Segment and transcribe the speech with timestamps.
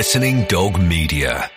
[0.00, 1.50] Listening Dog Media.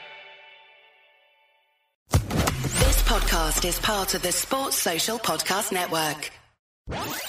[2.11, 6.29] This podcast is part of the Sports Social Podcast Network.
[6.91, 7.21] Yes!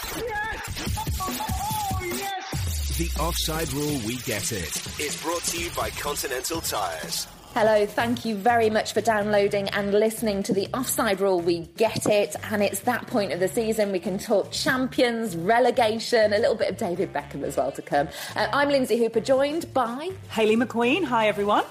[1.21, 2.99] Oh, yes!
[2.99, 4.65] The offside rule, we get it.
[4.65, 5.01] it.
[5.01, 7.29] Is brought to you by Continental Tires.
[7.55, 11.41] Hello, thank you very much for downloading and listening to the Offside Rule.
[11.41, 13.93] We get it, and it's that point of the season.
[13.93, 18.09] We can talk champions, relegation, a little bit of David Beckham as well to come.
[18.35, 21.05] Uh, I'm Lynsey Hooper, joined by Hayley McQueen.
[21.05, 21.63] Hi, everyone.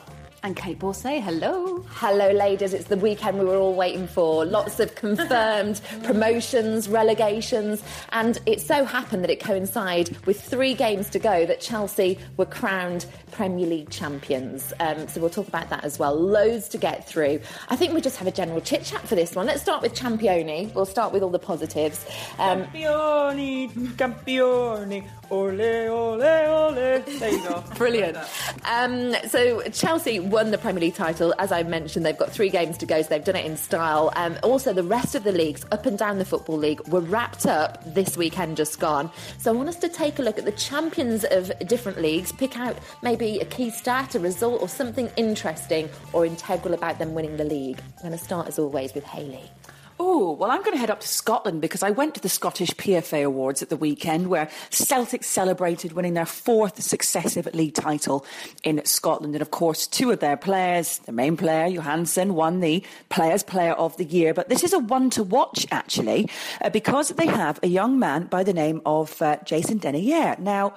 [0.45, 1.85] And Kait Borsay, hello.
[1.87, 2.73] Hello, ladies.
[2.73, 4.43] It's the weekend we were all waiting for.
[4.43, 11.09] Lots of confirmed promotions, relegations, and it so happened that it coincided with three games
[11.11, 14.73] to go that Chelsea were crowned Premier League champions.
[14.81, 16.13] Um, so we'll talk about that as well.
[16.13, 17.39] Loads to get through.
[17.69, 19.45] I think we just have a general chit chat for this one.
[19.45, 20.73] Let's start with Championi.
[20.75, 22.05] We'll start with all the positives.
[22.37, 26.73] Um, Campioni, campioni, ole, ole, ole.
[26.73, 27.63] There you go.
[27.77, 28.17] Brilliant.
[28.65, 31.31] Um, so Chelsea won the Premier League title.
[31.37, 34.11] As I mentioned, they've got three games to go, so they've done it in style.
[34.15, 37.45] Um, also, the rest of the leagues up and down the Football League were wrapped
[37.45, 39.11] up this weekend just gone.
[39.37, 42.57] So I want us to take a look at the champions of different leagues, pick
[42.57, 47.37] out maybe a key stat, a result, or something interesting or integral about them winning
[47.37, 47.79] the league.
[47.97, 49.51] I'm going to start, as always, with Hayley.
[49.99, 52.71] Oh, well, I'm going to head up to Scotland because I went to the Scottish
[52.71, 58.25] PFA Awards at the weekend where Celtic celebrated winning their fourth successive league title
[58.63, 59.35] in Scotland.
[59.35, 63.73] And of course, two of their players, the main player, Johansen, won the Players' Player
[63.73, 64.33] of the Year.
[64.33, 66.27] But this is a one to watch, actually,
[66.61, 70.39] uh, because they have a young man by the name of uh, Jason Denayer.
[70.39, 70.73] Now,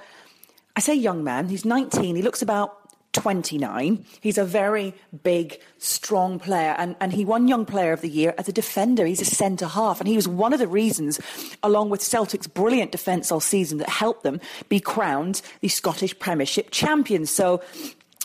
[0.76, 4.04] I say young man, he's 19, he looks about 29.
[4.20, 8.34] He's a very big, strong player, and, and he won Young Player of the Year
[8.38, 9.06] as a defender.
[9.06, 11.18] He's a centre half, and he was one of the reasons,
[11.62, 16.70] along with Celtic's brilliant defence all season, that helped them be crowned the Scottish Premiership
[16.70, 17.30] champions.
[17.30, 17.62] So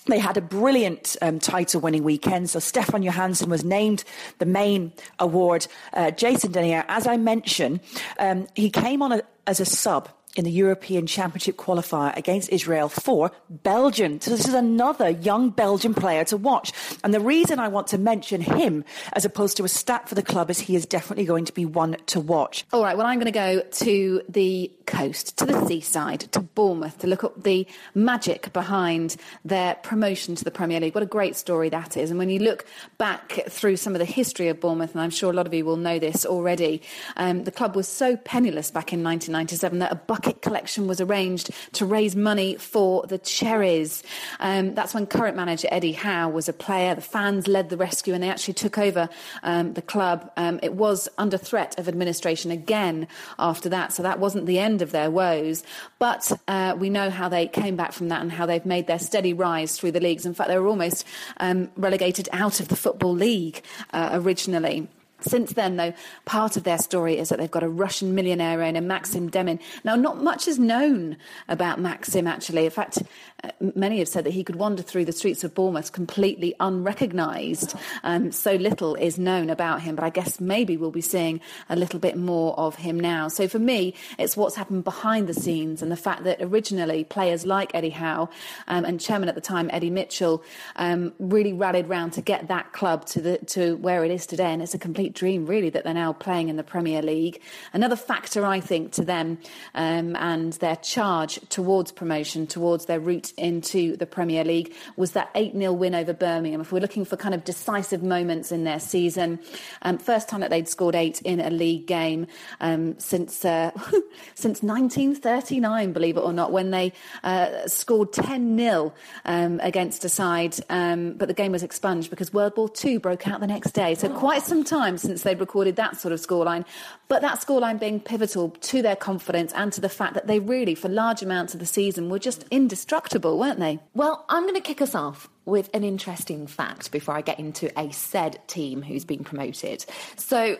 [0.08, 2.50] they had a brilliant um, title winning weekend.
[2.50, 4.03] So Stefan Johansen was named
[4.40, 5.68] the main award.
[5.94, 7.81] Uh, Jason Denayer, as I mentioned,
[8.20, 12.88] um, he came on a, as a sub in the European Championship qualifier against Israel
[12.88, 14.22] for Belgium.
[14.22, 16.72] So this is another young Belgian player to watch.
[17.03, 20.22] And the reason I want to mention him as opposed to a stat for the
[20.22, 22.66] club is he is definitely going to be one to watch.
[22.72, 26.97] All right, well, I'm going to go to the coast, to the seaside, to Bournemouth
[27.00, 30.96] to look at the magic behind their promotion to the Premier League.
[30.96, 32.09] What a great story that is.
[32.09, 32.66] And when you look
[32.97, 35.66] back through some of the history of Bournemouth, and I'm sure a lot of you
[35.66, 36.81] will know this already,
[37.18, 41.86] um, the club was so penniless back in 1997 that a collection was arranged to
[41.86, 44.04] raise money for the Cherries.
[44.40, 46.96] Um, that's when current manager Eddie Howe was a player.
[46.96, 49.09] The fans led the rescue and they actually took over
[49.44, 50.32] um, the club.
[50.38, 54.82] Um, it was under threat of administration again after that, so that wasn't the end
[54.82, 55.64] of their woes.
[56.00, 59.00] But uh, we know how they came back from that and how they've made their
[59.00, 60.26] steady rise through the leagues.
[60.26, 61.06] In fact, they were almost
[61.38, 64.88] um, relegated out of the Football League uh, originally.
[65.24, 65.94] Since then, though,
[66.26, 69.59] part of their story is that they've got a Russian millionaire owner, Maxim Demin.
[69.84, 71.18] Now, not much is known
[71.48, 72.66] about Maxim, actually.
[72.66, 73.04] In fact,
[73.44, 77.76] uh, many have said that he could wander through the streets of Bournemouth completely unrecognised.
[78.04, 81.76] Um, so little is known about him, but I guess maybe we'll be seeing a
[81.76, 83.28] little bit more of him now.
[83.28, 87.46] So for me, it's what's happened behind the scenes and the fact that originally players
[87.46, 88.30] like Eddie Howe
[88.68, 90.44] um, and chairman at the time, Eddie Mitchell,
[90.76, 94.52] um, really rallied round to get that club to, the, to where it is today.
[94.52, 97.41] And it's a complete dream, really, that they're now playing in the Premier League.
[97.73, 99.38] Another factor, I think, to them
[99.75, 105.29] um, and their charge towards promotion, towards their route into the Premier League, was that
[105.35, 106.61] 8 0 win over Birmingham.
[106.61, 109.39] If we're looking for kind of decisive moments in their season,
[109.81, 112.28] um, first time that they'd scored eight in a league game
[112.59, 113.72] um, since uh,
[114.35, 116.93] since 1939, believe it or not, when they
[117.23, 118.93] uh, scored 10 0
[119.25, 123.28] um, against a side, um, but the game was expunged because World War II broke
[123.28, 123.95] out the next day.
[123.95, 126.66] So quite some time since they'd recorded that sort of scoreline.
[127.07, 130.75] But that scoreline being pivotal to their confidence and to the fact that they really,
[130.75, 133.79] for large amounts of the season, were just indestructible, weren't they?
[133.93, 137.78] Well, I'm going to kick us off with an interesting fact before I get into
[137.79, 139.85] a said team who's been promoted.
[140.16, 140.58] So,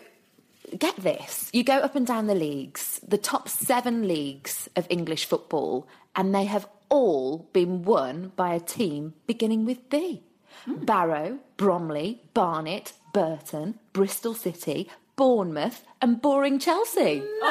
[0.78, 5.26] get this you go up and down the leagues, the top seven leagues of English
[5.26, 5.86] football,
[6.16, 10.22] and they have all been won by a team beginning with B.
[10.64, 10.84] Hmm.
[10.84, 17.22] Barrow, Bromley, Barnet, Burton, Bristol City, Bournemouth, and boring Chelsea.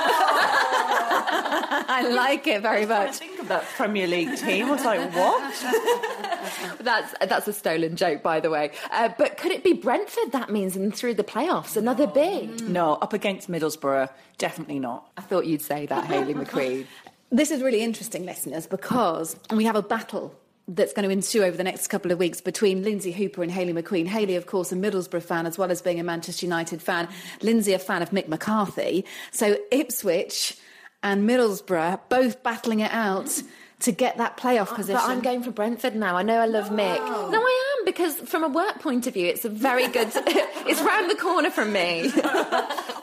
[1.93, 3.15] I like it very I much.
[3.17, 4.65] think of that Premier League team.
[4.67, 5.41] I was like, what?
[6.81, 8.71] That's that's a stolen joke, by the way.
[8.91, 10.31] Uh, but could it be Brentford?
[10.31, 12.61] That means and through the playoffs, another big.
[12.67, 14.09] No, up against Middlesbrough,
[14.39, 15.09] definitely not.
[15.15, 16.87] I thought you'd say that, Hayley McQueen.
[17.31, 20.35] This is really interesting, listeners, because we have a battle
[20.75, 23.73] that's going to ensue over the next couple of weeks between Lynsey Hooper and Hayley
[23.73, 24.07] McQueen.
[24.07, 27.07] Hayley, of course, a Middlesbrough fan as well as being a Manchester United fan.
[27.41, 29.05] Lynsey, a fan of Mick McCarthy.
[29.31, 30.57] So Ipswich
[31.03, 33.41] and Middlesbrough both battling it out
[33.81, 35.01] to get that playoff position.
[35.01, 36.15] But I'm going for Brentford now.
[36.15, 36.99] I know I love Mick.
[37.31, 40.11] No, I am because from a work point of view, it's a very good.
[40.15, 42.11] it's round the corner from me.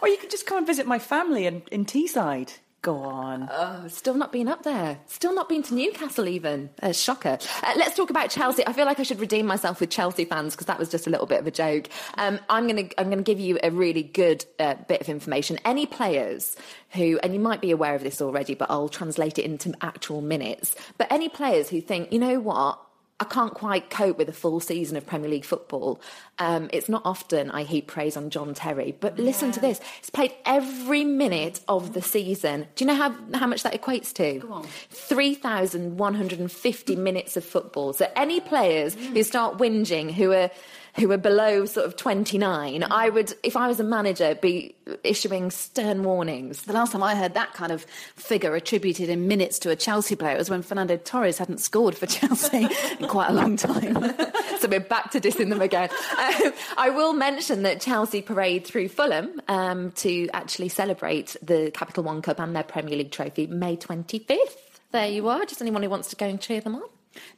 [0.01, 2.57] Or you could just come and visit my family in, in Teesside.
[2.81, 3.49] Go on.
[3.51, 5.01] Oh, still not been up there.
[5.07, 6.71] Still not been to Newcastle even.
[6.79, 7.39] A shocker.
[7.63, 8.65] Uh, let's talk about Chelsea.
[8.67, 11.11] I feel like I should redeem myself with Chelsea fans because that was just a
[11.11, 11.89] little bit of a joke.
[12.17, 15.09] Um, I'm going to I'm going to give you a really good uh, bit of
[15.09, 15.59] information.
[15.65, 16.57] Any players
[16.91, 20.21] who, and you might be aware of this already, but I'll translate it into actual
[20.21, 20.77] minutes.
[20.99, 22.81] But any players who think, you know what,
[23.21, 26.01] I can't quite cope with a full season of Premier League football.
[26.39, 29.81] Um, it's not often I heap praise on John Terry, but listen to this.
[30.01, 32.69] He's played every minute of the season.
[32.77, 34.39] Do you know how, how much that equates to?
[34.39, 34.63] Go on.
[34.91, 37.93] 3,150 minutes of football.
[37.93, 40.53] So any players who start whinging, who are
[40.99, 44.75] who are below sort of 29, I would, if I was a manager, be
[45.05, 46.63] issuing stern warnings.
[46.63, 47.83] The last time I heard that kind of
[48.17, 52.07] figure attributed in minutes to a Chelsea player was when Fernando Torres hadn't scored for
[52.07, 52.67] Chelsea
[53.01, 53.95] in quite a long time.
[54.59, 55.91] so we're back to dissing them again.
[56.19, 62.03] Um, I will mention that Chelsea parade through Fulham um, to actually celebrate the Capital
[62.05, 64.57] One Cup and their Premier League trophy May 25th.
[64.91, 65.45] There you are.
[65.45, 66.83] Just anyone who wants to go and cheer them on.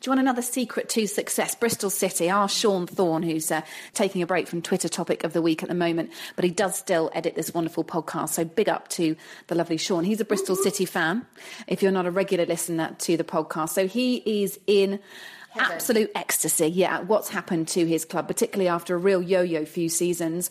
[0.01, 1.55] Do you want another secret to success?
[1.55, 3.63] Bristol City, our Sean Thorne, who's uh,
[3.95, 6.77] taking a break from Twitter topic of the week at the moment, but he does
[6.77, 8.31] still edit this wonderful podcast.
[8.31, 9.17] So big up to
[9.49, 10.05] the lovely Sean.
[10.05, 11.27] He's a Bristol City fan,
[11.67, 13.71] if you're not a regular listener to the podcast.
[13.71, 15.01] So he is in.
[15.59, 19.89] Absolute ecstasy, yeah, what's happened to his club, particularly after a real yo yo few
[19.89, 20.49] seasons.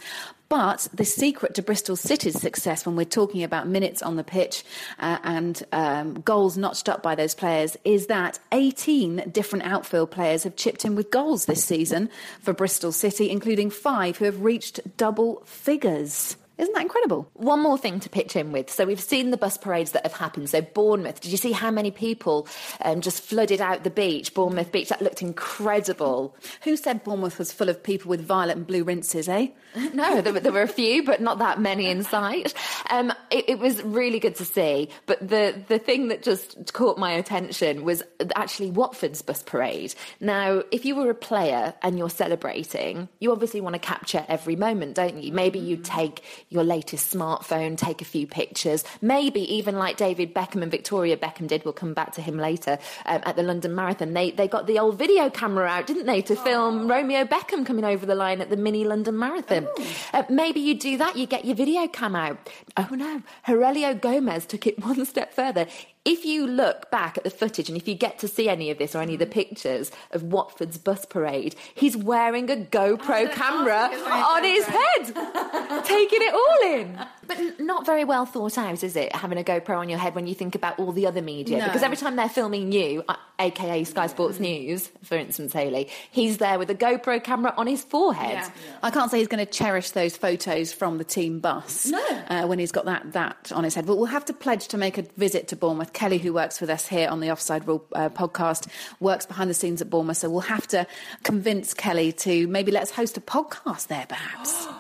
[0.50, 4.64] But the secret to Bristol City's success, when we're talking about minutes on the pitch
[4.98, 10.44] uh, and um, goals notched up by those players, is that 18 different outfield players
[10.44, 12.10] have chipped in with goals this season
[12.42, 16.36] for Bristol City, including five who have reached double figures.
[16.60, 17.30] Isn't that incredible?
[17.34, 18.70] One more thing to pitch in with.
[18.70, 20.50] So we've seen the bus parades that have happened.
[20.50, 22.48] So Bournemouth, did you see how many people
[22.82, 24.90] um, just flooded out the beach, Bournemouth Beach?
[24.90, 26.36] That looked incredible.
[26.64, 29.48] Who said Bournemouth was full of people with violet and blue rinses, eh?
[29.94, 32.54] No, there, were- there were a few, but not that many in sight.
[32.90, 34.90] Um, it, it was really good to see.
[35.06, 38.04] But the, the thing that just caught my attention was
[38.36, 39.94] actually Watford's bus parade.
[40.20, 44.56] Now, if you were a player and you're celebrating, you obviously want to capture every
[44.56, 45.32] moment, don't you?
[45.32, 50.62] Maybe you take your latest smartphone, take a few pictures, maybe even like David Beckham
[50.62, 51.64] and Victoria Beckham did.
[51.64, 54.14] We'll come back to him later um, at the London Marathon.
[54.14, 57.86] They they got the old video camera out, didn't they, to film Romeo Beckham coming
[57.86, 59.68] over the line at the mini London Marathon.
[60.14, 62.38] Uh, maybe you do that, you get your video cam out.
[62.78, 65.68] Oh no, Heurelho Gomes took it one step further.
[66.06, 68.78] If you look back at the footage and if you get to see any of
[68.78, 73.90] this or any of the pictures of Watford's bus parade, he's wearing a GoPro camera
[74.08, 77.00] on his head, taking it all in.
[77.30, 79.16] But not very well thought out, is it?
[79.16, 81.66] Having a GoPro on your head when you think about all the other media, No.
[81.66, 86.40] because every time they're filming you, uh, aka Sky Sports News, for instance, Hayley, he's
[86.40, 88.44] there with a GoPro camera on his forehead.
[88.84, 92.04] I can't say he's going to cherish those photos from the team bus No.
[92.30, 93.86] uh, when he's got that that on his head.
[93.86, 95.94] But we'll have to pledge to make a visit to Bournemouth.
[95.94, 98.68] Kelly, who works with us here on the Offside Rule uh, podcast,
[99.00, 100.18] works behind the scenes at Bournemouth.
[100.18, 100.88] So we'll have to
[101.24, 104.68] convince Kelly to maybe let's host a podcast there, perhaps.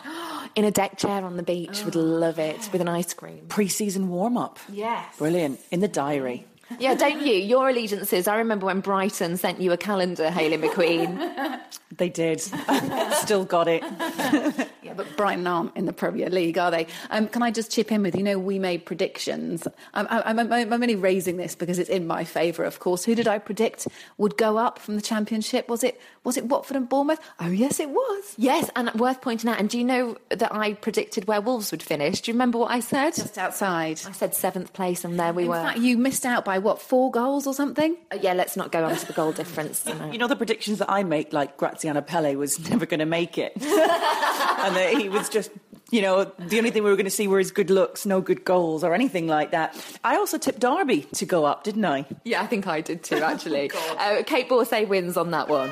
[0.55, 3.45] In a deck chair on the beach, would oh, love it with an ice cream.
[3.47, 4.59] Pre season warm up.
[4.69, 5.17] Yes.
[5.17, 5.59] Brilliant.
[5.71, 6.45] In the diary.
[6.77, 7.33] Yeah, don't you?
[7.33, 8.27] Your allegiances.
[8.27, 11.59] I remember when Brighton sent you a calendar, Hayley McQueen.
[11.97, 12.39] They did.
[13.13, 13.83] Still got it.
[14.99, 16.87] Yeah, but Brighton aren't in the Premier League, are they?
[17.09, 19.67] Um, can I just chip in with you know we made predictions.
[19.93, 23.05] I'm, I'm, I'm, I'm only raising this because it's in my favour, of course.
[23.05, 23.87] Who did I predict
[24.17, 25.69] would go up from the Championship?
[25.69, 27.19] Was it was it Watford and Bournemouth?
[27.39, 28.35] Oh yes, it was.
[28.37, 29.59] yes, and worth pointing out.
[29.59, 32.21] And do you know that I predicted where Wolves would finish?
[32.21, 33.15] Do you remember what I said?
[33.15, 34.01] Just outside.
[34.05, 35.55] I said seventh place, and there we were.
[35.55, 35.69] In were.
[35.69, 37.95] fact, you missed out by what four goals or something?
[38.11, 39.85] Uh, yeah, let's not go on to the goal difference.
[39.87, 40.11] you know.
[40.11, 43.37] You know the predictions that I make, like Graziano Pelle was never going to make
[43.37, 45.51] it, and that he was just,
[45.91, 48.21] you know, the only thing we were going to see were his good looks, no
[48.21, 49.75] good goals or anything like that.
[50.03, 52.05] I also tipped Derby to go up, didn't I?
[52.23, 53.71] Yeah, I think I did too, actually.
[53.71, 55.71] uh, Kait Borsay wins on that one.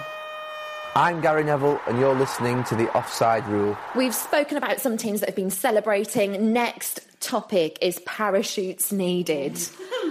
[0.95, 3.77] I'm Gary Neville, and you're listening to the Offside Rule.
[3.95, 6.51] We've spoken about some teams that have been celebrating.
[6.53, 9.59] Next, topic is parachutes needed.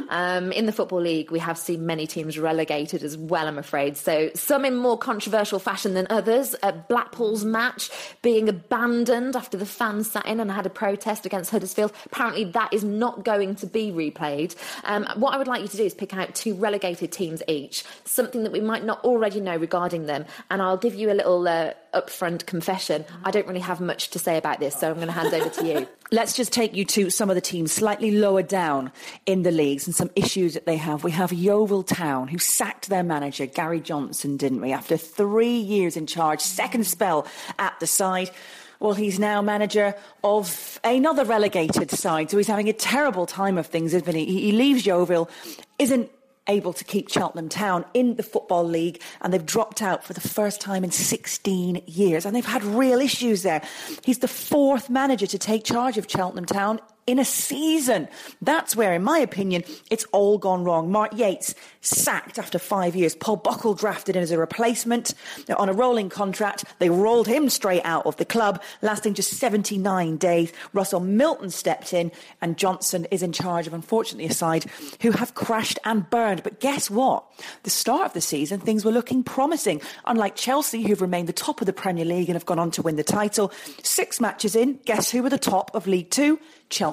[0.08, 3.96] Um, in the Football League, we have seen many teams relegated as well, I'm afraid.
[3.96, 6.54] So, some in more controversial fashion than others.
[6.88, 7.90] Blackpool's match
[8.22, 11.92] being abandoned after the fans sat in and had a protest against Huddersfield.
[12.06, 14.54] Apparently, that is not going to be replayed.
[14.84, 17.84] Um, what I would like you to do is pick out two relegated teams each,
[18.04, 20.24] something that we might not already know regarding them.
[20.50, 23.04] And I'll give you a little uh, upfront confession.
[23.24, 25.48] I don't really have much to say about this, so I'm going to hand over
[25.48, 25.88] to you.
[26.12, 28.92] Let's just take you to some of the teams slightly lower down
[29.26, 31.02] in the leagues and some issues that they have.
[31.02, 34.72] We have Yeovil Town, who sacked their manager, Gary Johnson, didn't we?
[34.72, 37.26] After three years in charge, second spell
[37.58, 38.30] at the side.
[38.78, 43.66] Well, he's now manager of another relegated side, so he's having a terrible time of
[43.66, 44.26] things, isn't he?
[44.26, 45.30] He leaves Yeovil,
[45.78, 46.10] isn't
[46.48, 50.20] able to keep Cheltenham Town in the Football League, and they've dropped out for the
[50.20, 52.24] first time in 16 years.
[52.24, 53.62] And they've had real issues there.
[54.04, 58.08] He's the fourth manager to take charge of Cheltenham Town in a season.
[58.42, 60.90] That's where, in my opinion, it's all gone wrong.
[60.90, 63.14] Mark Yates sacked after five years.
[63.14, 65.14] Paul Buckle drafted in as a replacement
[65.56, 66.64] on a rolling contract.
[66.80, 70.52] They rolled him straight out of the club, lasting just 79 days.
[70.72, 72.10] Russell Milton stepped in,
[72.40, 74.64] and Johnson is in charge of, unfortunately, a side
[75.00, 76.42] who have crashed and burned.
[76.42, 77.24] But guess what?
[77.62, 79.80] The start of the season, things were looking promising.
[80.06, 82.82] Unlike Chelsea, who've remained the top of the Premier League and have gone on to
[82.82, 83.52] win the title,
[83.84, 86.40] six matches in, guess who were the top of League Two?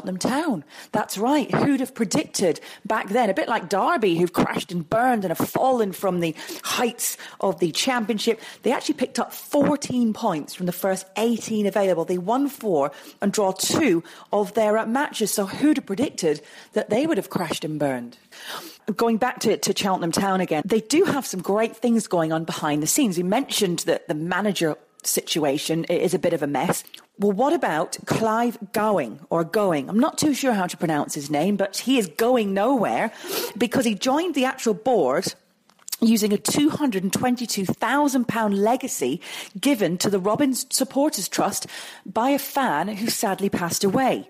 [0.03, 0.65] Cheltenham Town.
[0.91, 1.49] That's right.
[1.49, 3.29] Who'd have predicted back then?
[3.29, 7.59] A bit like Derby, who've crashed and burned and have fallen from the heights of
[7.59, 8.41] the championship.
[8.63, 12.03] They actually picked up 14 points from the first 18 available.
[12.03, 12.91] They won four
[13.21, 15.31] and draw two of their uh, matches.
[15.31, 16.41] So who'd have predicted
[16.73, 18.17] that they would have crashed and burned?
[18.97, 22.43] Going back to, to Cheltenham Town again, they do have some great things going on
[22.43, 23.15] behind the scenes.
[23.15, 26.83] We mentioned that the manager situation is a bit of a mess.
[27.19, 29.89] Well, what about Clive Gowing or Going?
[29.89, 33.11] I'm not too sure how to pronounce his name, but he is going nowhere
[33.57, 35.35] because he joined the actual board
[36.07, 39.21] using a £222,000 legacy
[39.59, 41.67] given to the Robins Supporters Trust
[42.05, 44.29] by a fan who sadly passed away.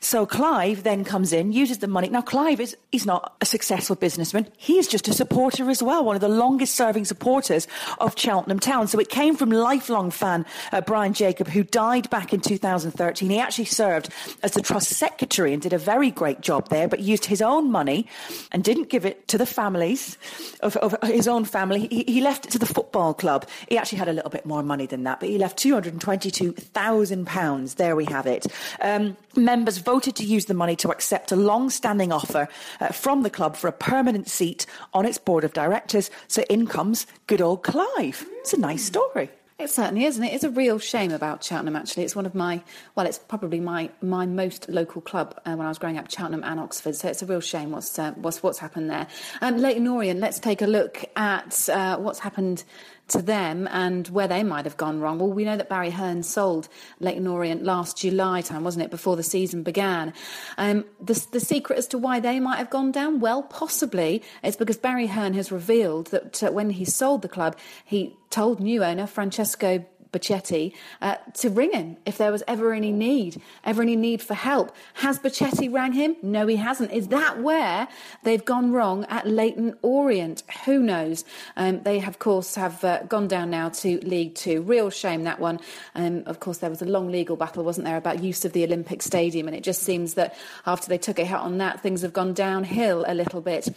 [0.00, 2.08] So Clive then comes in, uses the money.
[2.08, 4.48] Now, Clive is he's not a successful businessman.
[4.56, 8.58] He is just a supporter as well, one of the longest serving supporters of Cheltenham
[8.58, 8.88] Town.
[8.88, 13.30] So it came from lifelong fan uh, Brian Jacob, who died back in 2013.
[13.30, 14.08] He actually served
[14.42, 17.70] as the trust secretary and did a very great job there, but used his own
[17.70, 18.06] money
[18.50, 20.18] and didn't give it to the families
[20.60, 21.88] of, of his own family.
[21.88, 23.48] He, he left it to the football club.
[23.68, 27.74] He actually had a little bit more money than that, but he left £222,000.
[27.76, 28.46] There we have it.
[28.80, 32.48] Um, members voted to use the money to accept a long standing offer
[32.80, 36.10] uh, from the club for a permanent seat on its board of directors.
[36.28, 38.26] So in comes good old Clive.
[38.40, 39.30] It's a nice story.
[39.58, 41.76] It certainly is, and it is a real shame about Cheltenham.
[41.76, 42.62] Actually, it's one of my
[42.94, 46.42] well, it's probably my my most local club uh, when I was growing up, Cheltenham
[46.44, 46.96] and Oxford.
[46.96, 49.06] So it's a real shame what's uh, what's what's happened there.
[49.40, 50.20] Um, Leyton Orient.
[50.20, 52.64] Let's take a look at uh, what's happened
[53.12, 55.18] to them and where they might have gone wrong.
[55.18, 56.68] Well, we know that Barry Hearn sold
[57.00, 60.12] Leyton Orient last July time, wasn't it, before the season began.
[60.58, 64.56] Um, the, the secret as to why they might have gone down, well, possibly it's
[64.56, 68.82] because Barry Hearn has revealed that uh, when he sold the club, he told new
[68.82, 73.96] owner Francesco Becchetti uh, to ring him if there was ever any need, ever any
[73.96, 74.74] need for help.
[74.94, 76.16] Has Becchetti rang him?
[76.22, 76.92] No, he hasn't.
[76.92, 77.88] Is that where
[78.22, 80.42] they've gone wrong at Leyton Orient?
[80.64, 81.24] Who knows?
[81.56, 84.62] Um, they, of course, have uh, gone down now to League Two.
[84.62, 85.60] Real shame that one.
[85.94, 88.64] Um, of course, there was a long legal battle, wasn't there, about use of the
[88.64, 92.02] Olympic Stadium, and it just seems that after they took a hit on that, things
[92.02, 93.68] have gone downhill a little bit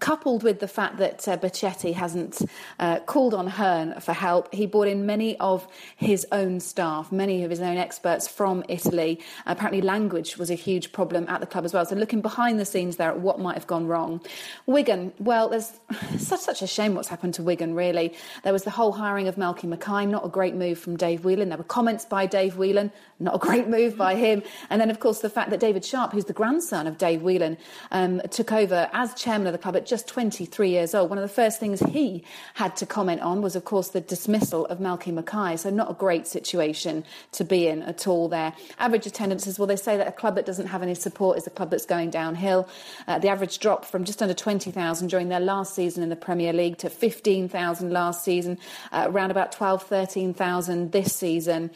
[0.00, 2.42] coupled with the fact that uh, Becchetti hasn't
[2.78, 5.66] uh, called on Hearn for help, he brought in many of
[5.96, 9.20] his own staff, many of his own experts from Italy.
[9.46, 11.84] Apparently, language was a huge problem at the club as well.
[11.86, 14.20] So, looking behind the scenes there at what might have gone wrong.
[14.66, 15.72] Wigan, well, there's
[16.18, 18.14] such, such a shame what's happened to Wigan, really.
[18.42, 21.48] There was the whole hiring of Malky Mackay, not a great move from Dave Whelan.
[21.48, 24.42] There were comments by Dave Whelan, not a great move by him.
[24.70, 27.56] And then, of course, the fact that David Sharpe, who's the grandson of Dave Whelan,
[27.90, 31.08] um, took over as chairman of the club at just 23 years old.
[31.08, 34.66] One of the first things he had to comment on was, of course, the dismissal
[34.66, 35.56] of Malky Mackay.
[35.56, 37.02] So, not a great situation
[37.32, 38.52] to be in at all there.
[38.78, 41.50] Average attendances, well, they say that a club that doesn't have any support is a
[41.50, 42.68] club that's going downhill.
[43.08, 46.52] Uh, the average drop from just under 20,000 during their last season in the Premier
[46.52, 48.58] League to 15,000 last season,
[48.92, 51.70] uh, around about 12, 13,000 this season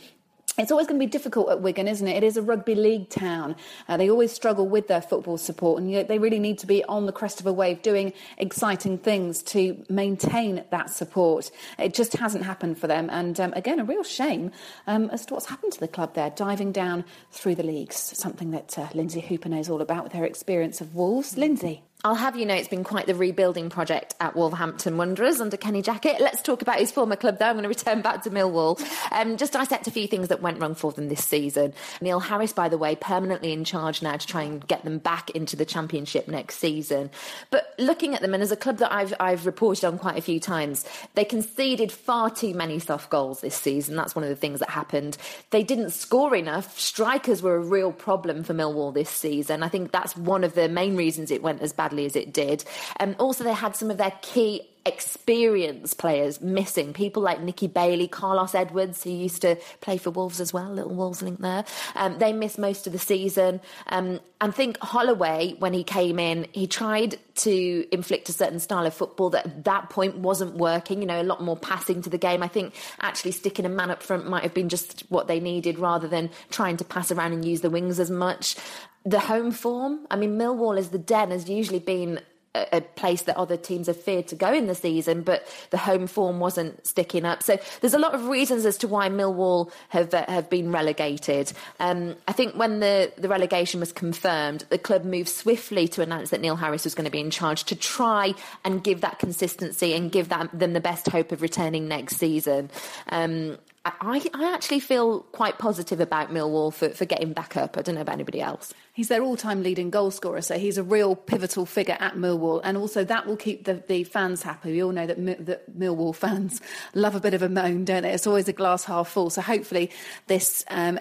[0.56, 2.16] it's always going to be difficult at Wigan, isn't it?
[2.16, 3.54] It is a rugby league town.
[3.88, 6.66] Uh, they always struggle with their football support, and you know, they really need to
[6.66, 11.50] be on the crest of a wave doing exciting things to maintain that support.
[11.78, 14.50] It just hasn't happened for them, and um, again, a real shame
[14.86, 18.50] um, as to what's happened to the club there, diving down through the leagues, something
[18.50, 21.36] that uh, Lynsey Hooper knows all about with her experience of Wolves.
[21.36, 21.82] Lynsey.
[22.04, 25.82] I'll have you know it's been quite the rebuilding project at Wolverhampton Wanderers under Kenny
[25.82, 26.20] Jackett.
[26.20, 27.46] Let's talk about his former club though.
[27.46, 28.80] I'm going to return back to Millwall.
[29.10, 31.74] Um, just dissect a few things that went wrong for them this season.
[32.00, 35.30] Neil Harris, by the way, permanently in charge now to try and get them back
[35.30, 37.10] into the championship next season.
[37.50, 40.22] But looking at them, and as a club that I've, I've reported on quite a
[40.22, 40.86] few times,
[41.16, 43.96] they conceded far too many soft goals this season.
[43.96, 45.18] That's one of the things that happened.
[45.50, 46.78] They didn't score enough.
[46.78, 49.64] Strikers were a real problem for Millwall this season.
[49.64, 52.32] I think that's one of the main reasons it went as badly badly as it
[52.32, 52.64] did.
[53.00, 56.94] Um, also, they had some of their key experience players missing.
[56.94, 60.94] People like Nicky Bailey, Carlos Edwards, who used to play for Wolves as well, little
[60.94, 61.64] Wolves link there.
[61.94, 63.60] Um, they missed most of the season.
[63.88, 68.86] Um, and think Holloway, when he came in, he tried to inflict a certain style
[68.86, 72.10] of football that at that point wasn't working, you know, a lot more passing to
[72.10, 72.42] the game.
[72.42, 75.78] I think actually sticking a man up front might have been just what they needed
[75.78, 78.56] rather than trying to pass around and use the wings as much
[79.04, 80.06] the home form.
[80.10, 82.20] I mean, Millwall as the den has usually been
[82.54, 86.06] a, place that other teams have feared to go in the season, but the home
[86.06, 87.42] form wasn't sticking up.
[87.42, 91.52] So there's a lot of reasons as to why Millwall have uh, have been relegated.
[91.78, 96.30] Um, I think when the, the relegation was confirmed, the club moved swiftly to announce
[96.30, 99.94] that Neil Harris was going to be in charge to try and give that consistency
[99.94, 102.70] and give that, them the best hope of returning next season.
[103.10, 107.78] Um, I, I actually feel quite positive about Millwall for, for getting back up.
[107.78, 108.74] I don't know about anybody else.
[108.92, 112.76] He's their all-time leading goal scorer, so he's a real pivotal figure at Millwall, and
[112.76, 114.72] also that will keep the, the fans happy.
[114.72, 116.60] We all know that, that Millwall fans
[116.94, 118.12] love a bit of a moan, don't they?
[118.12, 119.30] It's always a glass half full.
[119.30, 119.90] So hopefully,
[120.26, 120.98] this um,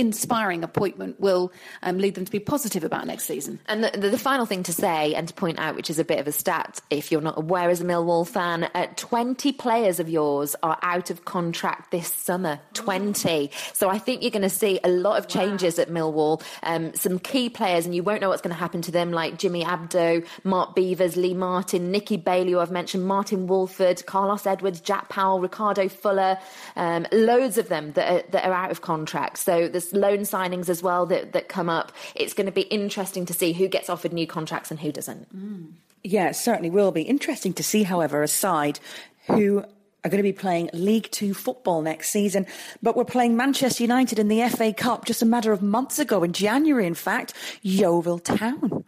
[0.00, 1.52] inspiring appointment will
[1.82, 3.60] um, lead them to be positive about next season.
[3.66, 6.04] And the, the, the, final thing to say and to point out, which is a
[6.04, 10.00] bit of a stat, if you're not aware as a Millwall fan, uh, 20 players
[10.00, 12.58] of yours are out of contract this summer.
[12.74, 13.50] 20.
[13.72, 15.82] So I think you're going to see a lot of changes wow.
[15.82, 16.42] at Millwall.
[16.62, 19.38] Um, some key players, and you won't know what's going to happen to them, like
[19.38, 24.80] Jimmy Abdou, Mark Beevers, Lee Martin, Nicky Bailey, who I've mentioned, Martyn Woolford, Carlos Edwards,
[24.80, 26.38] Jack Powell, Ricardo Fuller,
[26.76, 29.38] um, loads of them that are, that are out of contract.
[29.38, 31.92] So there's loan signings as well that, that come up.
[32.14, 35.34] It's going to be interesting to see who gets offered new contracts and who doesn't.
[35.36, 35.72] Mm.
[36.02, 37.02] Yeah, certainly will be.
[37.02, 38.80] Interesting to see, however, a side
[39.26, 39.64] who
[40.04, 42.46] are going to be playing League Two football next season.
[42.82, 46.22] But we're playing Manchester United in the FA Cup just a matter of months ago,
[46.22, 48.84] in January, in fact, Yeovil Town.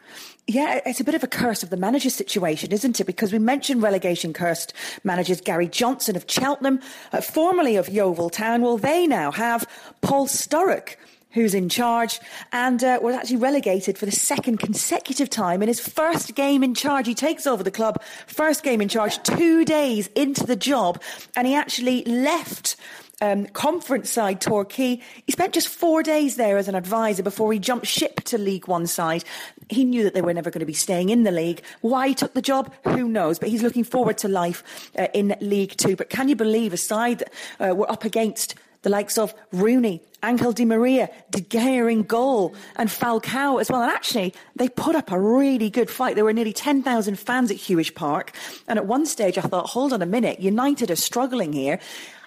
[0.48, 3.04] Yeah, it's a bit of a curse of the manager situation, isn't it?
[3.04, 4.72] Because we mentioned relegation cursed
[5.04, 6.80] managers Gary Johnson of Cheltenham,
[7.12, 8.60] uh, formerly of Yeovil Town.
[8.60, 9.68] Well, they now have
[10.00, 10.96] Paul Sturrock
[11.32, 12.20] who's in charge,
[12.52, 16.74] and uh, was actually relegated for the second consecutive time in his first game in
[16.74, 17.06] charge.
[17.06, 21.02] He takes over the club, first game in charge, two days into the job,
[21.34, 22.76] and he actually left.
[23.22, 25.00] Um, conference side Torquay.
[25.24, 28.66] He spent just four days there as an advisor before he jumped ship to League
[28.66, 29.22] One side.
[29.70, 31.62] He knew that they were never going to be staying in the league.
[31.82, 33.38] Why he took the job, who knows?
[33.38, 35.94] But he's looking forward to life uh, in League Two.
[35.94, 37.32] But can you believe a side that
[37.70, 42.54] uh, were up against the likes of Rooney, Angel Di Maria, De Gea in goal,
[42.76, 43.82] and Falcao as well.
[43.82, 46.16] And actually, they put up a really good fight.
[46.16, 48.36] There were nearly 10,000 fans at Huish Park.
[48.66, 51.78] And at one stage, I thought, hold on a minute, United are struggling here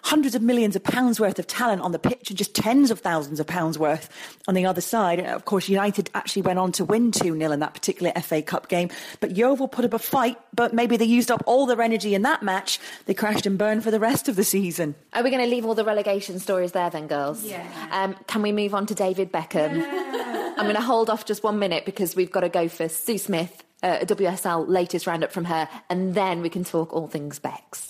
[0.05, 2.99] hundreds of millions of pounds worth of talent on the pitch and just tens of
[2.99, 4.07] thousands of pounds worth
[4.47, 5.17] on the other side.
[5.17, 8.43] And of course, United actually went on to win 2 0 in that particular FA
[8.43, 8.89] Cup game.
[9.19, 12.21] But Yeovil put up a fight, but maybe they used up all their energy in
[12.21, 12.79] that match.
[13.07, 14.93] They crashed and burned for the rest of the season.
[15.13, 17.43] Are we going to leave all the relegation stories there then, girls?
[17.43, 17.65] Yeah.
[17.91, 19.77] Um, can we move on to David Beckham?
[19.77, 20.53] Yeah.
[20.57, 23.17] I'm going to hold off just one minute because we've got to go for Sue
[23.17, 23.63] Smith.
[23.81, 27.87] Uh, WSL latest roundup from her, and then we can talk all things Becks.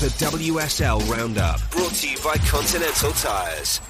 [0.00, 3.80] The WSL Roundup, brought to you by Continental Tires.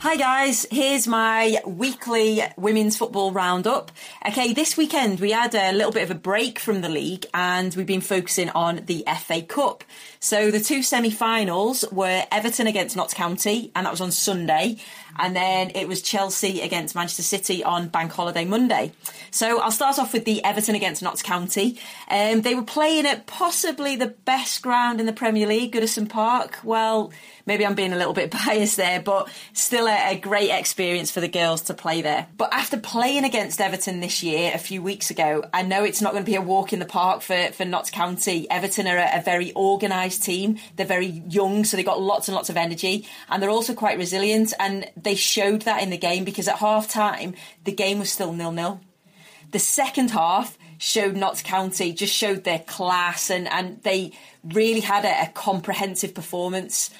[0.00, 3.90] Hi guys, here's my weekly women's football roundup.
[4.28, 7.74] Okay, this weekend we had a little bit of a break from the league and
[7.74, 9.82] we've been focusing on the FA Cup.
[10.20, 14.76] So the two semi-finals were Everton against Notts County and that was on Sunday
[15.18, 18.92] and then it was Chelsea against Manchester City on Bank Holiday Monday.
[19.30, 21.78] So I'll start off with the Everton against Notts County.
[22.08, 26.58] Um, they were playing at possibly the best ground in the Premier League, Goodison Park.
[26.64, 27.12] Well,
[27.46, 31.20] maybe I'm being a little bit biased there, but still a, a great experience for
[31.20, 32.26] the girls to play there.
[32.36, 36.12] But after playing against Everton this year, a few weeks ago, I know it's not
[36.12, 38.48] going to be a walk in the park for, for Notts County.
[38.50, 40.58] Everton are a, a very organised team.
[40.76, 43.98] They're very young, so they've got lots and lots of energy, and they're also quite
[43.98, 44.54] resilient.
[44.58, 48.32] And they showed that in the game because at half time, the game was still
[48.32, 48.80] nil nil.
[49.50, 54.12] The second half showed Notts County, just showed their class, and, and they
[54.44, 56.90] really had a, a comprehensive performance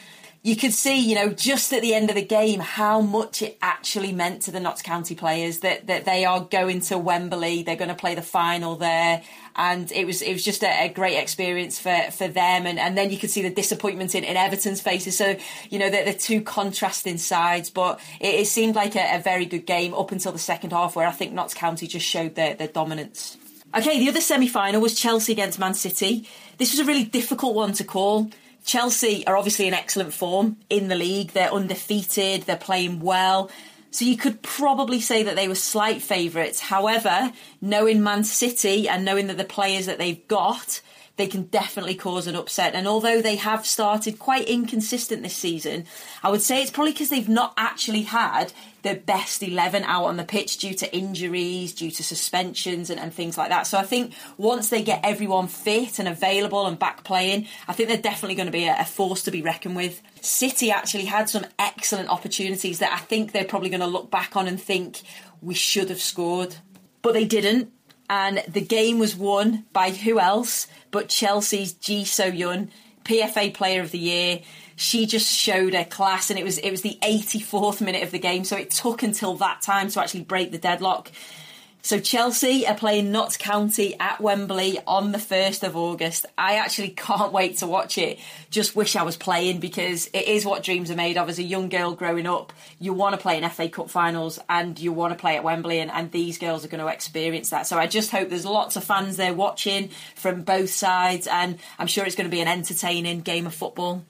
[0.49, 3.59] you could see, you know, just at the end of the game, how much it
[3.61, 7.77] actually meant to the Notts County players that, that they are going to Wembley, they're
[7.77, 9.23] going to play the final there,
[9.57, 12.67] and it was it was just a, a great experience for, for them.
[12.67, 15.19] And, and then you could see the disappointment in, in Everton's faces.
[15.19, 15.37] So
[15.69, 19.45] you know, they're, they're two contrasting sides, but it, it seemed like a, a, very
[19.45, 22.55] good game up until the second half, where I think Notts County just showed their,
[22.55, 23.37] their dominance.
[23.77, 26.27] Okay, the other semi final was Chelsea against Man City.
[26.57, 28.31] This was a really difficult one to call.
[28.69, 31.31] Chelsea are obviously in excellent form in the league.
[31.31, 33.51] They're undefeated, they're playing well.
[33.91, 36.61] So you could probably say that they were slight favourites.
[36.61, 40.83] However, knowing Man City and knowing that the players that they've got,
[41.19, 42.75] they can definitely cause an upset.
[42.75, 45.85] And although they have started quite inconsistent this season,
[46.23, 48.53] I would say it's probably because they've not actually had
[48.83, 53.13] the best 11 out on the pitch due to injuries, due to suspensions, and, and
[53.13, 53.67] things like that.
[53.67, 57.89] So I think once they get everyone fit and available and back playing, I think
[57.89, 60.01] they're definitely going to be a, a force to be reckoned with.
[60.21, 64.37] City actually had some excellent opportunities that I think they're probably going to look back
[64.37, 65.03] on and think
[65.43, 66.55] we should have scored,
[67.03, 67.73] but they didn't
[68.09, 72.71] and the game was won by who else but Chelsea's Ji So-yun,
[73.05, 74.41] PFA Player of the Year.
[74.77, 78.19] She just showed her class, and it was it was the 84th minute of the
[78.19, 81.11] game, so it took until that time to actually break the deadlock.
[81.81, 86.27] So Chelsea are playing Notts County at Wembley on the 1st of August.
[86.37, 88.19] I actually can't wait to watch it.
[88.51, 91.29] Just wish I was playing because it is what dreams are made of.
[91.29, 94.79] As a young girl growing up, you want to play in FA Cup finals and
[94.79, 97.67] you want to play at Wembley and, and these girls are going to experience that.
[97.67, 101.87] So I just hope there's lots of fans there watching from both sides and I'm
[101.87, 104.05] sure it's going to be an entertaining game of football.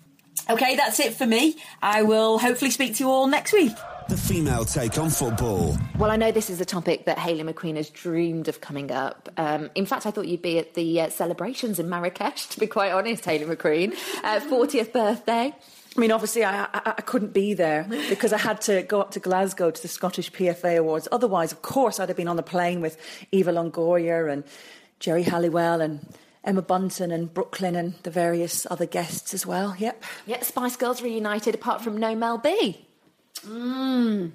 [0.51, 1.57] Okay, that's it for me.
[1.83, 3.73] I will hopefully speak to you all next week.
[4.09, 5.77] The female take on football.
[5.99, 9.29] Well, I know this is a topic that Hayley McQueen has dreamed of coming up.
[9.37, 12.67] Um, in fact, I thought you'd be at the uh, celebrations in Marrakesh, to be
[12.67, 13.93] quite honest, Hayley McQueen.
[14.25, 15.55] Uh, 40th birthday.
[15.95, 19.11] I mean, obviously, I, I, I, couldn't be there because I had to go up
[19.11, 21.07] to Glasgow to the Scottish PFA Awards.
[21.13, 22.97] Otherwise, of course, I'd have been on the plane with
[23.31, 24.43] Eva Longoria and
[25.01, 26.07] Geri Halliwell and
[26.45, 29.77] Emma Bunton and Brooklyn and the various other guests as well.
[29.79, 30.03] Yep.
[30.25, 32.88] Yeah, Spice Girls reunited apart from no Mel B.
[33.41, 34.33] Mm.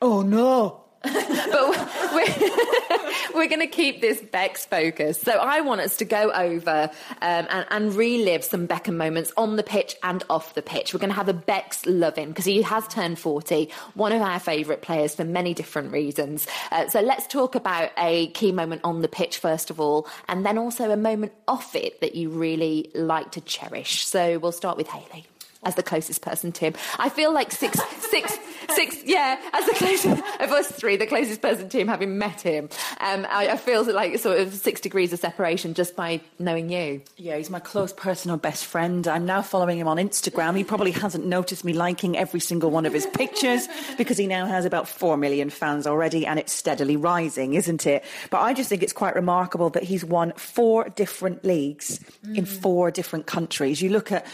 [0.00, 0.84] Oh no.
[1.04, 1.12] but
[2.14, 5.20] we're, we're going to keep this Beck's focus.
[5.20, 6.90] So I want us to go over
[7.20, 10.94] um, and, and, relive some Beckham moments on the pitch and off the pitch.
[10.94, 14.40] We're going to have a Beck's loving because he has turned 40, one of our
[14.40, 16.46] favourite players for many different reasons.
[16.70, 20.46] Uh, so let's talk about a key moment on the pitch first of all, and
[20.46, 24.06] then also a moment off it that you really like to cherish.
[24.06, 25.26] So we'll start with Hayley
[25.64, 26.74] as the closest person to him.
[26.98, 27.78] I feel like six,
[28.10, 28.36] six,
[28.74, 29.04] six.
[29.04, 32.68] Yeah, as the closest of us three, the closest person to him, having met him.
[33.00, 37.02] Um, I, I, feel like sort of six degrees of separation just by knowing you.
[37.16, 39.06] Yeah, he's my close personal best friend.
[39.06, 40.56] I'm now following him on Instagram.
[40.56, 44.46] He probably hasn't noticed me liking every single one of his pictures because he now
[44.46, 48.04] has about four million fans already, and it's steadily rising, isn't it?
[48.30, 52.36] But I just think it's quite remarkable that he's won four different leagues mm.
[52.36, 53.82] in four different countries.
[53.82, 54.26] You look at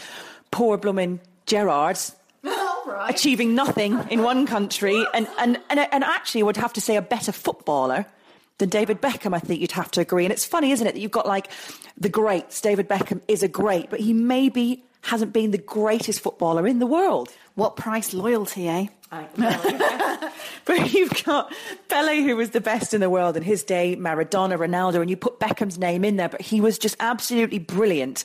[0.51, 1.97] poor blooming Gerrard
[2.85, 3.13] right.
[3.13, 7.01] achieving nothing in one country and, and, and, and actually would have to say a
[7.01, 8.05] better footballer
[8.57, 10.23] than David Beckham, I think you'd have to agree.
[10.23, 11.49] And it's funny, isn't it, that you've got like
[11.97, 12.61] the greats.
[12.61, 16.85] David Beckham is a great, but he maybe hasn't been the greatest footballer in the
[16.85, 17.29] world.
[17.55, 18.87] What price loyalty, eh?
[20.65, 21.53] but you've got
[21.89, 25.17] Pele, who was the best in the world in his day, Maradona, Ronaldo, and you
[25.17, 28.23] put Beckham's name in there, but he was just absolutely brilliant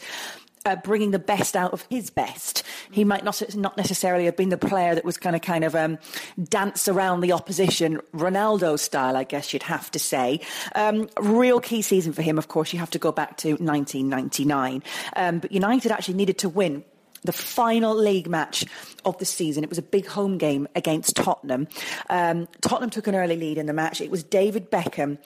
[0.66, 2.64] uh, bringing the best out of his best.
[2.90, 5.74] He might not not necessarily have been the player that was going to kind of
[5.74, 5.98] um,
[6.42, 10.40] dance around the opposition, Ronaldo style, I guess you'd have to say.
[10.74, 12.72] Um, real key season for him, of course.
[12.72, 14.82] You have to go back to 1999,
[15.14, 16.84] um, but United actually needed to win
[17.22, 18.64] the final league match
[19.04, 19.62] of the season.
[19.62, 21.68] It was a big home game against Tottenham.
[22.10, 24.00] Um, Tottenham took an early lead in the match.
[24.00, 25.18] It was David Beckham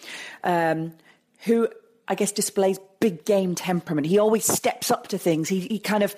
[0.44, 0.92] um,
[1.44, 1.68] who
[2.10, 4.06] I guess, displays big game temperament.
[4.06, 5.48] He always steps up to things.
[5.48, 6.14] He, he kind of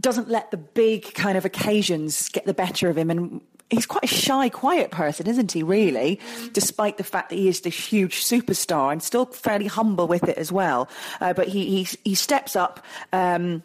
[0.00, 3.10] doesn't let the big kind of occasions get the better of him.
[3.10, 6.20] And he's quite a shy, quiet person, isn't he, really?
[6.52, 10.38] Despite the fact that he is this huge superstar and still fairly humble with it
[10.38, 10.88] as well.
[11.20, 13.62] Uh, but he, he, he steps up, um,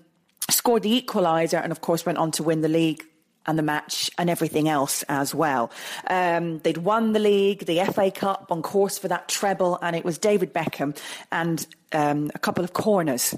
[0.50, 3.04] scored the equaliser, and of course went on to win the league
[3.46, 5.72] and the match and everything else as well.
[6.08, 10.06] Um, they'd won the league, the FA Cup, on course for that treble, and it
[10.06, 10.98] was David Beckham
[11.32, 13.36] and um, a couple of corners,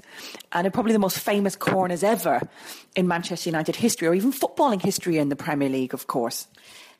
[0.52, 2.40] and probably the most famous corners ever
[2.94, 6.46] in Manchester United history, or even footballing history in the Premier League, of course.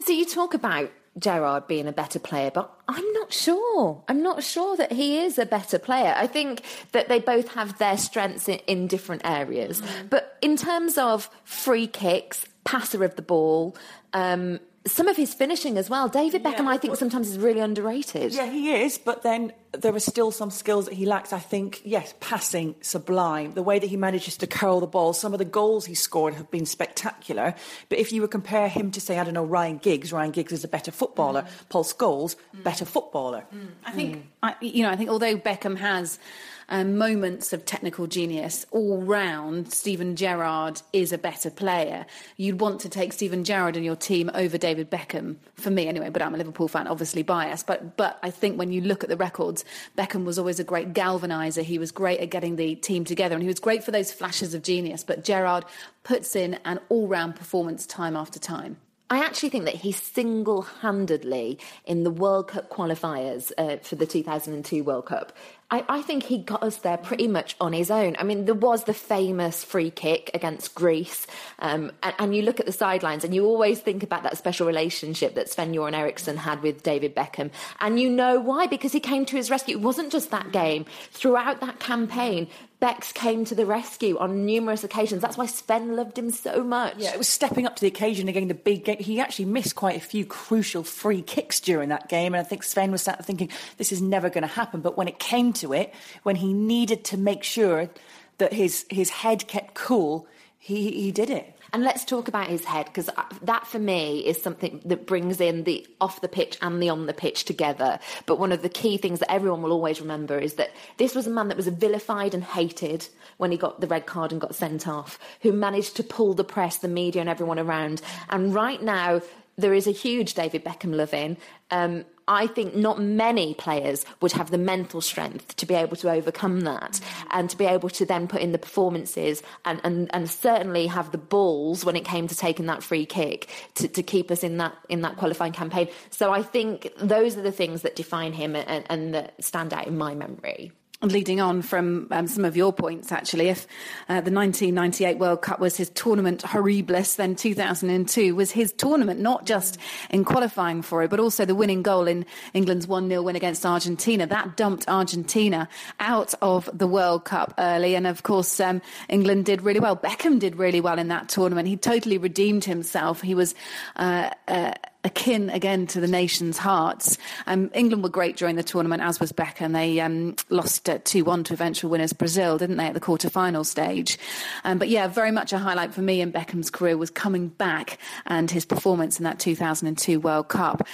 [0.00, 4.02] So you talk about Gerrard being a better player, but I'm not sure.
[4.06, 6.14] I'm not sure that he is a better player.
[6.14, 9.82] I think that they both have their strengths in, in different areas.
[10.10, 13.76] But in terms of free kicks, passer of the ball,
[14.12, 16.08] um, some of his finishing as well.
[16.08, 18.32] David Beckham, I think, sometimes is really underrated.
[18.32, 21.32] Yeah, he is, but then there are still some skills that he lacks.
[21.32, 23.54] I think, yes, passing, sublime.
[23.54, 26.34] The way that he manages to curl the ball, some of the goals he scored
[26.34, 27.54] have been spectacular.
[27.88, 30.52] But if you would compare him to, say, I don't know, Ryan Giggs, Ryan Giggs
[30.52, 31.46] is a better footballer.
[31.68, 33.44] Paul Scholes, better footballer.
[33.84, 36.20] I think, I, you know, I think although Beckham has
[36.68, 42.06] um, moments of technical genius all round, Steven Gerrard is a better player.
[42.36, 46.10] You'd want to take Steven Gerrard and your team over David Beckham, for me anyway.
[46.10, 47.66] But I'm a Liverpool fan, obviously biased.
[47.66, 49.64] But but I think when you look at the records,
[49.96, 51.62] Beckham was always a great galvaniser.
[51.62, 54.54] He was great at getting the team together, and he was great for those flashes
[54.54, 55.04] of genius.
[55.04, 55.64] But Gerrard
[56.02, 58.76] puts in an all-round performance time after time.
[59.08, 64.04] I actually think that he single handedly, in the World Cup qualifiers uh, for the
[64.04, 65.32] 2002 World Cup,
[65.68, 68.14] I, I, think he got us there pretty much on his own.
[68.20, 71.26] I mean, there was the famous free kick against Greece,
[71.58, 74.64] um, and, and, you look at the sidelines and you always think about that special
[74.64, 77.50] relationship that Sven Göran Eriksson had with David Beckham.
[77.80, 78.68] And you know why?
[78.68, 79.76] Because he came to his rescue.
[79.76, 80.84] It wasn't just that game.
[81.10, 82.46] Throughout that campaign,
[82.78, 85.22] Bex came to the rescue on numerous occasions.
[85.22, 86.96] That's why Sven loved him so much.
[86.98, 88.48] Yeah, it was stepping up to the occasion again.
[88.48, 88.98] The big game.
[88.98, 92.62] He actually missed quite a few crucial free kicks during that game, and I think
[92.62, 94.82] Sven was sat thinking this is never going to happen.
[94.82, 97.88] But when it came to it, when he needed to make sure
[98.36, 100.26] that his his head kept cool,
[100.58, 101.55] he he did it.
[101.76, 103.10] And let's talk about his head because
[103.42, 107.04] that for me is something that brings in the off the pitch and the on
[107.04, 107.98] the pitch together.
[108.24, 111.26] But one of the key things that everyone will always remember is that this was
[111.26, 114.54] a man that was vilified and hated when he got the red card and got
[114.54, 118.00] sent off, who managed to pull the press, the media, and everyone around.
[118.30, 119.20] And right now,
[119.58, 121.36] there is a huge David Beckham loving.
[121.70, 126.10] Um, I think not many players would have the mental strength to be able to
[126.10, 130.28] overcome that and to be able to then put in the performances and, and, and
[130.28, 134.30] certainly have the balls when it came to taking that free kick to, to keep
[134.30, 135.88] us in that in that qualifying campaign.
[136.10, 139.86] So I think those are the things that define him and, and that stand out
[139.86, 143.66] in my memory leading on from um, some of your points, actually, if
[144.08, 149.44] uh, the 1998 World Cup was his tournament horribilis, then 2002 was his tournament, not
[149.44, 149.78] just
[150.10, 153.66] in qualifying for it, but also the winning goal in England's 1 0 win against
[153.66, 154.26] Argentina.
[154.26, 155.68] That dumped Argentina
[156.00, 157.94] out of the World Cup early.
[157.94, 159.96] And of course, um, England did really well.
[159.96, 161.68] Beckham did really well in that tournament.
[161.68, 163.20] He totally redeemed himself.
[163.20, 163.54] He was.
[163.96, 164.72] Uh, uh,
[165.06, 167.16] akin again to the nation's hearts.
[167.46, 169.72] Um, England were great during the tournament, as was Beckham.
[169.72, 173.64] They um, lost 2 1 to eventual winners Brazil, didn't they, at the quarter final
[173.64, 174.18] stage?
[174.64, 177.98] Um, but yeah, very much a highlight for me in Beckham's career was coming back
[178.26, 180.86] and his performance in that 2002 World Cup.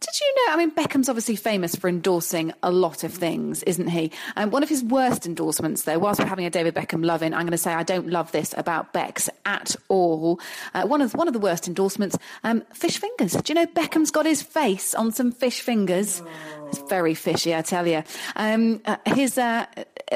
[0.00, 0.52] Did you know?
[0.52, 4.12] I mean, Beckham's obviously famous for endorsing a lot of things, isn't he?
[4.36, 7.42] And one of his worst endorsements, though, whilst we're having a David Beckham loving, I'm
[7.42, 10.40] going to say I don't love this about Becks at all.
[10.74, 13.32] Uh, one of one of the worst endorsements, um, fish fingers.
[13.32, 16.22] Do you know Beckham's got his face on some fish fingers?
[16.22, 16.63] Oh.
[16.74, 18.02] It's very fishy, I tell you.
[18.34, 19.66] Um, uh, his uh,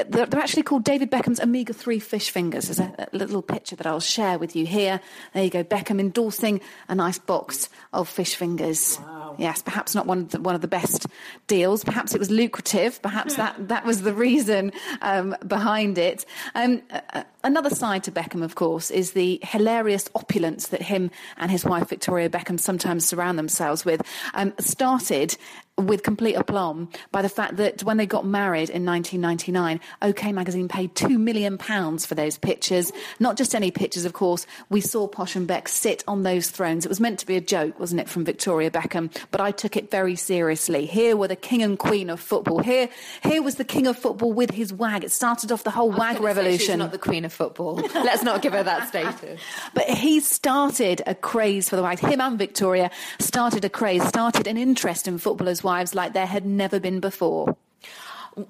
[0.07, 2.65] they're, actually called David Beckham's omega three fish fingers.
[2.65, 4.99] There's a, a little picture that I'll share with you here.
[5.33, 8.99] There you go, Beckham endorsing a nice box of fish fingers.
[9.01, 9.35] Wow.
[9.37, 11.07] Yes, perhaps not one of the, one of the best
[11.47, 11.83] deals.
[11.83, 13.01] Perhaps it was lucrative.
[13.01, 16.25] Perhaps that, that was the reason um, behind it.
[16.55, 21.51] Um, uh, another side to Beckham, of course, is the hilarious opulence that him and
[21.51, 24.01] his wife Victoria Beckham sometimes surround themselves with.
[24.33, 25.37] Um, started
[25.79, 30.67] with complete aplomb by the fact that when they got married in 1999, OK Magazine
[30.67, 32.91] paid £2 million for those pictures.
[33.19, 34.45] Not just any pictures, of course.
[34.69, 36.85] We saw Posh and Beck sit on those thrones.
[36.85, 39.15] It was meant to be a joke, wasn't it, from Victoria Beckham?
[39.31, 40.85] But I took it very seriously.
[40.85, 42.59] Here were the king and queen of football.
[42.59, 42.89] Here,
[43.23, 45.03] here was the king of football with his wag.
[45.03, 46.59] It started off the whole wag revolution.
[46.59, 47.75] She's not the queen of football.
[47.93, 49.39] Let's not give her that status.
[49.73, 51.99] but he started a craze for the wag.
[51.99, 56.45] Him and Victoria started a craze, started an interest in footballers' wives like there had
[56.45, 57.55] never been before.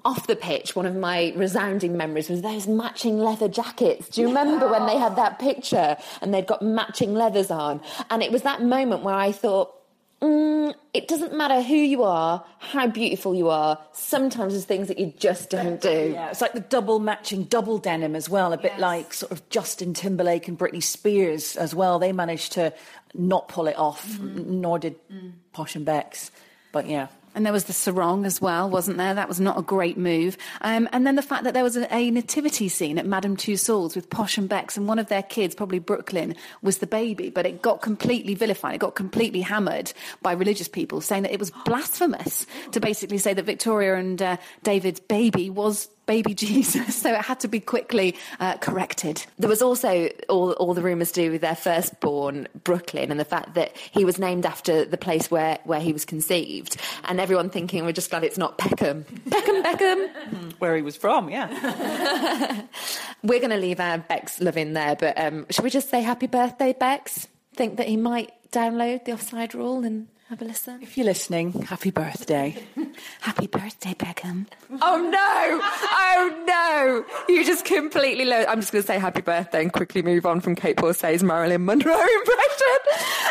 [0.04, 4.08] off the pitch, one of my resounding memories was those matching leather jackets.
[4.10, 7.80] Do you remember when they had that picture and they'd got matching leathers on?
[8.10, 9.74] And it was that moment where I thought,
[10.22, 13.78] mm, it doesn't matter who you are, how beautiful you are.
[13.92, 16.12] Sometimes there's things that you just don't do.
[16.14, 19.48] Yeah, it's like the double matching double denim as well, a bit like sort of
[19.48, 21.98] Justin Timberlake and Britney Spears as well.
[21.98, 22.72] They managed to
[23.14, 24.94] not pull it off, n- nor did
[25.52, 26.30] Posh and Becks.
[26.72, 27.08] But yeah.
[27.32, 29.14] And there was the sarong as well, wasn't there?
[29.14, 30.36] That was not a great move.
[30.62, 33.94] Um, and then the fact that there was a, a nativity scene at Madame Tussauds
[33.94, 37.30] with Posh and Becks, and one of their kids, probably Brooklyn, was the baby.
[37.30, 38.74] But it got completely vilified.
[38.74, 43.32] It got completely hammered by religious people, saying that it was blasphemous to basically say
[43.32, 46.96] that Victoria and uh, David's baby was baby Jesus.
[46.96, 49.24] So it had to be quickly uh, corrected.
[49.38, 53.24] There was also all, all the rumours to do with their firstborn, Brooklyn, and the
[53.24, 56.76] fact that he was named after the place where, where he was conceived.
[57.04, 59.04] And everyone thinking, we're just glad it's not Peckham.
[59.30, 60.08] Peckham, Peckham.
[60.58, 61.46] Where he was from, yeah.
[63.22, 66.02] We're going to leave our Bex love in there, but um, should we just say
[66.02, 67.28] happy birthday, Bex?
[67.54, 70.80] Think that he might download the offside rule and have a listen?
[70.80, 72.56] if you're listening, happy birthday.
[73.20, 74.46] Happy birthday, Beckham.
[74.82, 75.60] Oh no!
[75.62, 77.04] Oh no!
[77.34, 80.40] You just completely lo- I'm just going to say happy birthday and quickly move on
[80.40, 82.78] from Kait Borsay's Marilyn Monroe impression.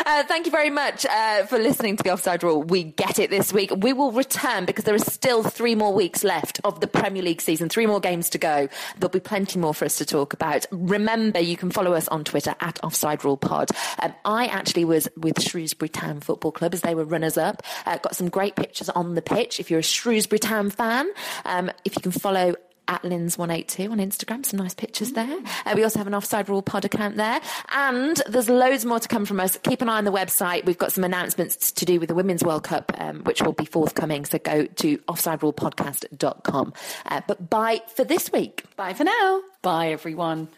[0.06, 2.62] Uh, thank you very much uh, for listening to the Offside Rule.
[2.62, 3.70] We get it this week.
[3.76, 7.40] We will return because there are still three more weeks left of the Premier League
[7.40, 8.68] season, three more games to go.
[8.98, 10.66] There'll be plenty more for us to talk about.
[10.72, 13.70] Remember, you can follow us on Twitter at Offside Rule Pod.
[14.00, 17.62] Um, I actually was with Shrewsbury Town Football Club as they were runners up.
[17.86, 19.60] Uh, got some great pictures on the pitch.
[19.60, 21.10] If you're a Shrewsbury Town fan,
[21.44, 22.54] um, if you can follow
[22.90, 24.44] at Lins182 on Instagram.
[24.44, 25.38] Some nice pictures there.
[25.64, 27.40] Uh, we also have an Offside Rule pod account there.
[27.72, 29.56] And there's loads more to come from us.
[29.62, 30.66] Keep an eye on the website.
[30.66, 33.64] We've got some announcements to do with the Women's World Cup, um, which will be
[33.64, 34.24] forthcoming.
[34.24, 36.72] So go to offsiderulepodcast.com.
[37.06, 38.64] Uh, but bye for this week.
[38.76, 39.42] Bye for now.
[39.62, 40.48] Bye, everyone.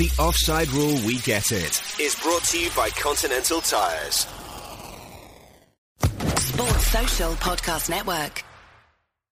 [0.00, 4.26] The Offside Rule We Get It is brought to you by Continental Tires.
[6.38, 8.42] Sports Social Podcast Network.